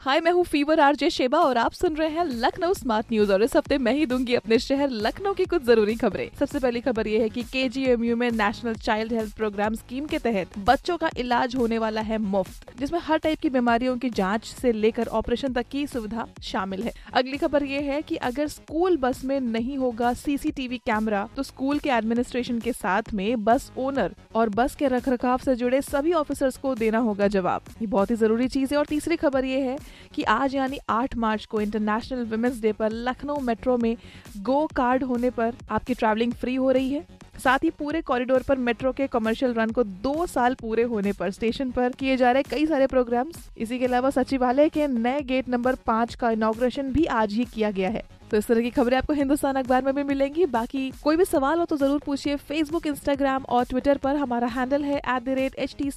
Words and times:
हाय, 0.00 0.20
मैं 0.20 0.30
हूँ 0.32 0.42
fever 0.44 0.80
RJ 0.80 1.08
Sheba 1.10 1.38
और 1.38 1.58
आप 1.58 1.72
सुन 1.72 1.96
रहे 1.96 2.08
हैं 2.10 2.24
लखनऊ 2.24 2.74
स्मार्ट 2.74 3.06
न्यूज़ 3.12 3.32
और 3.32 3.42
इस 3.42 3.56
हफ़्ते 3.56 3.76
मैं 3.78 3.92
ही 3.94 4.04
दूँगी 4.06 4.34
अपने 4.34 4.58
शहर 4.58 4.90
लखनऊ 4.90 5.32
की 5.34 5.44
कुछ 5.44 5.62
ज़रूरी 5.62 5.94
खबरें। 5.94 6.30
सबसे 6.38 6.58
पहली 6.58 6.80
खबर 6.80 7.08
ये 7.08 7.18
है 7.20 7.28
कि 7.28 7.42
के 7.52 7.96
में 8.14 8.30
national 8.30 8.74
child 8.76 9.12
health 9.12 9.34
program 9.36 9.74
scheme 9.74 10.06
के 10.06 10.18
तहत 10.18 10.58
बच्चों 10.60 10.96
का 10.96 11.10
इलाज 11.18 11.56
होने 11.56 11.78
वाला 11.78 12.00
है 12.00 12.18
मुफ़्त, 12.18 12.72
जिसमें 12.78 12.98
हर 13.00 13.18
टाइप 13.18 13.40
की 13.40 13.50
बीमारियों 13.50 13.96
की 13.98 14.10
जाँच 14.10 14.44
से 14.44 14.72
लेकर 14.72 15.08
ऑपरेशन 15.10 15.52
तक 15.52 15.68
की 15.68 15.86
सुविधा 15.86 16.26
शामिल 16.42 16.82
है। 16.82 16.92
अगली 17.12 17.36
खबर 17.36 17.64
ये 17.64 17.80
है 17.82 18.00
की 18.02 18.16
अगर 18.22 18.48
स्कूल 18.48 18.96
बस 18.96 19.24
में 19.24 19.38
नहीं 19.42 19.78
होगा 19.78 20.14
सीसीटीवी 20.14 20.78
कैमरा 20.78 21.28
तो 21.36 21.42
स्कूल 21.42 21.78
के 21.78 21.90
एडमिनिस्ट्रेशन 21.90 22.58
के 22.60 22.72
साथ 22.72 23.12
में 23.14 23.44
बस 23.44 23.70
ओनर 23.78 24.14
और 24.34 24.48
बस 24.50 24.74
के 24.74 24.88
रखरखाव 24.88 25.38
से 25.38 25.56
जुड़े 25.56 25.82
सभी 25.82 26.12
ऑफिसर्स 26.14 26.56
को 26.56 26.74
देना 26.76 26.98
होगा 27.00 27.28
जवाब। 27.28 27.62
ये 27.80 27.86
बहुत 27.88 28.10
ही 28.10 28.16
ज़रूरी 28.16 28.48
चीज़ 28.48 28.74
है 28.74 28.78
और 28.78 28.86
तीसरी 28.86 29.16
खबर 29.18 29.44
ये 29.44 29.60
है 29.60 29.78
कि 30.20 30.24
आज 30.24 30.54
यानी 30.54 30.78
8 30.90 31.14
मार्च 31.16 31.44
को 31.44 31.60
इंटरनेशनल 31.60 32.24
वुमेंस 32.30 32.60
डे 32.60 32.72
पर 32.72 32.92
लखनऊ 32.92 33.40
मेट्रो 33.40 33.76
में 33.76 33.96
गो 34.38 34.66
कार्ड 34.76 35.04
होने 35.04 35.30
पर 35.30 35.54
आपकी 35.70 35.94
ट्रैवलिंग 35.94 36.32
फ्री 36.32 36.54
हो 36.54 36.70
रही 36.70 36.90
है। 36.90 37.04
साथ 37.44 37.64
ही 37.64 37.70
पूरे 37.70 38.02
कॉरिडोर 38.02 38.42
पर 38.42 38.58
मेट्रो 38.58 38.92
के 38.92 39.06
कमर्शियल 39.06 39.54
रन 39.54 39.70
को 39.70 39.84
दो 40.04 40.26
साल 40.26 40.54
पूरे 40.54 40.82
होने 40.82 41.12
पर 41.12 41.30
स्टेशन 41.30 41.70
पर 41.70 41.92
किए 41.92 42.16
जा 42.16 42.32
रहे 42.32 42.42
कई 42.42 42.66
सारे 42.66 42.86
प्रोग्राम्स 42.86 43.48
इसी 43.58 43.78
के 43.78 43.84
अलावा 43.84 44.10
सचिवालय 44.10 44.68
के 44.68 44.86
नए 44.88 45.20
गेट 45.22 45.48
नंबर 45.48 45.74
पाँच 45.86 46.14
का 46.14 46.30
इनोग्रेशन 46.30 46.92
भी 46.92 47.04
आज 47.04 47.32
ही 47.32 47.44
किया 47.44 47.70
गया 47.70 47.90
है। 47.90 48.02
तो 48.30 48.36
इस 48.36 48.46
तरह 48.46 48.60
की 48.62 48.70
खबरें 48.70 48.96
आपको 48.96 49.12
हिंदुस्तान 49.12 49.56
अखबार 49.56 49.82
में 49.84 49.94
भी 49.94 50.02
मिलेंगी। 50.04 50.46
बाकी 50.48 50.90
कोई 51.02 51.16
भी 51.16 51.24
सवाल 51.24 51.58
हो 51.58 51.64
तो 51.64 51.76
ज़रूर 51.76 52.00
पूछिए 52.06 52.36
फेसबुक 52.48 52.86
इंस्टाग्राम 52.86 53.44
और 53.48 53.64
ट्विटर 53.70 53.98
पर। 54.04 54.16
हमारा 54.16 54.46
हैंडल 54.48 54.84
है 54.84 54.96
at 54.96 55.22
the 55.24 55.28
rate 55.38 55.54
H 55.58 55.74
T 55.78 55.90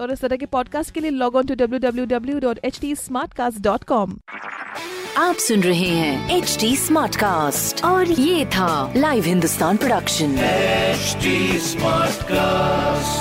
और 0.00 0.12
इस 0.12 0.20
तरह 0.20 0.36
के 0.36 0.46
पॉडकास्ट 0.46 0.94
के 0.94 1.00
लिए 1.00 1.10
log 1.10 1.36
on 1.36 1.46
to 1.46 1.54
W 1.54 1.78
W 1.80 2.04
W 2.16 2.38
dot 2.40 2.58
H 2.64 2.80
T 2.80 2.94
dot 3.60 3.84
com 3.84 4.18
आप 5.18 5.36
सुन 5.42 5.62
रहे 5.62 5.88
हैं 5.90 6.36
एच 6.36 6.56
डी 6.60 6.74
स्मार्ट 6.76 7.16
कास्ट 7.16 7.84
और 7.84 8.10
ये 8.10 8.44
था 8.56 8.92
live 8.96 9.24
Hindustan 9.24 9.76
production 9.76 10.36
HD 10.98 11.30
Smartcast. 11.64 13.17